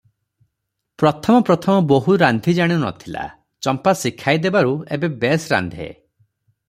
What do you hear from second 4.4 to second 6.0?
ଦେବାରୁ ଏବେ ବେଶ୍ ରାନ୍ଧେ।